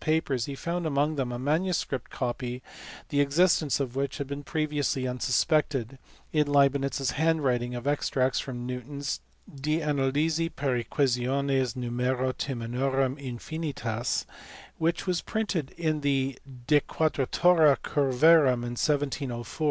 Gerhardt* 0.00 0.08
examined 0.08 0.24
Leibnitz 0.24 0.38
s 0.38 0.44
papers 0.46 0.46
he 0.46 0.54
found 0.54 0.86
among 0.86 1.16
them 1.16 1.32
a 1.32 1.38
manuscript 1.38 2.10
copy, 2.10 2.62
the 3.10 3.20
existence 3.20 3.78
of 3.78 3.94
which 3.94 4.16
had 4.16 4.26
been 4.26 4.42
previously 4.42 5.06
unsuspected, 5.06 5.98
in 6.32 6.46
Leibnitz 6.46 6.98
s 6.98 7.10
handwriting 7.10 7.74
of 7.74 7.86
extracts 7.86 8.40
from 8.40 8.64
Newton 8.64 9.00
s 9.00 9.20
De 9.54 9.80
Analysi 9.80 10.48
per 10.56 10.82
Equationes 10.82 11.76
Numero 11.76 12.32
Terminorum 12.32 13.16
Infinitas 13.18 14.24
(which 14.78 15.06
was 15.06 15.20
printed 15.20 15.72
in 15.72 16.00
the 16.00 16.38
De 16.66 16.80
Quadratura 16.80 17.76
Curvarum 17.84 18.64
in 18.64 18.76
1704, 18.76 18.76
see 18.80 19.24
above, 19.26 19.58
p. 19.58 19.64